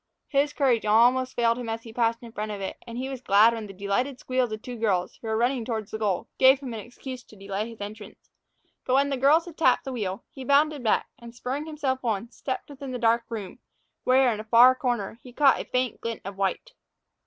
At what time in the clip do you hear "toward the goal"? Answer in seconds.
5.63-6.27